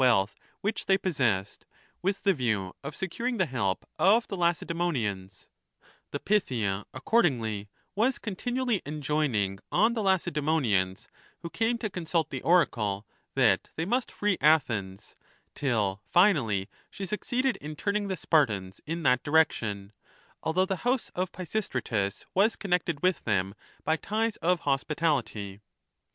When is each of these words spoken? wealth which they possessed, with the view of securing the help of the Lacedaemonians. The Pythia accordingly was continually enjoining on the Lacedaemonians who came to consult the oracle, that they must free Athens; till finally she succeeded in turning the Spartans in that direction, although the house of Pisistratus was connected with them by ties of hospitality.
wealth 0.03 0.39
which 0.61 0.87
they 0.87 0.97
possessed, 0.97 1.63
with 2.01 2.23
the 2.23 2.33
view 2.33 2.73
of 2.83 2.95
securing 2.95 3.37
the 3.37 3.45
help 3.45 3.85
of 3.99 4.27
the 4.29 4.35
Lacedaemonians. 4.35 5.47
The 6.09 6.19
Pythia 6.19 6.85
accordingly 6.91 7.69
was 7.93 8.17
continually 8.17 8.81
enjoining 8.83 9.59
on 9.71 9.93
the 9.93 10.01
Lacedaemonians 10.01 11.07
who 11.43 11.51
came 11.51 11.77
to 11.77 11.89
consult 11.91 12.31
the 12.31 12.41
oracle, 12.41 13.05
that 13.35 13.69
they 13.75 13.85
must 13.85 14.11
free 14.11 14.39
Athens; 14.41 15.15
till 15.53 16.01
finally 16.09 16.67
she 16.89 17.05
succeeded 17.05 17.57
in 17.57 17.75
turning 17.75 18.07
the 18.07 18.17
Spartans 18.17 18.81
in 18.87 19.03
that 19.03 19.21
direction, 19.21 19.93
although 20.41 20.65
the 20.65 20.77
house 20.77 21.09
of 21.09 21.31
Pisistratus 21.31 22.25
was 22.33 22.55
connected 22.55 23.03
with 23.03 23.23
them 23.25 23.53
by 23.83 23.97
ties 23.97 24.35
of 24.37 24.61
hospitality. 24.61 25.61